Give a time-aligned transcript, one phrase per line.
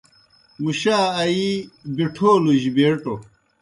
[0.63, 1.49] مُشا آیِی
[1.95, 3.15] بِٹَھولوْجیْ بیٹوْ۔